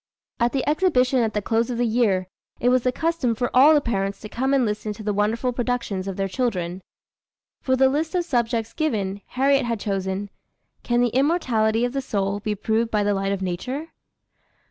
At 0.39 0.51
the 0.51 0.67
exhibition 0.67 1.19
at 1.19 1.35
the 1.35 1.43
close 1.43 1.69
of 1.69 1.77
the 1.77 1.85
year, 1.85 2.27
it 2.59 2.69
was 2.69 2.81
the 2.81 2.91
custom 2.91 3.35
for 3.35 3.55
all 3.55 3.75
the 3.75 3.81
parents 3.81 4.19
to 4.21 4.29
come 4.29 4.51
and 4.51 4.65
listen 4.65 4.93
to 4.93 5.03
the 5.03 5.13
wonderful 5.13 5.53
productions 5.53 6.07
of 6.07 6.15
their 6.17 6.27
children. 6.27 6.81
From 7.61 7.75
the 7.75 7.87
list 7.87 8.15
of 8.15 8.25
subjects 8.25 8.73
given, 8.73 9.21
Harriet 9.27 9.65
had 9.67 9.79
chosen, 9.79 10.31
"Can 10.81 11.01
the 11.01 11.09
Immortality 11.09 11.85
of 11.85 11.93
the 11.93 12.01
Soul 12.01 12.39
be 12.39 12.55
proved 12.55 12.89
by 12.89 13.03
the 13.03 13.13
Light 13.13 13.31
of 13.31 13.43
Nature?" 13.43 13.89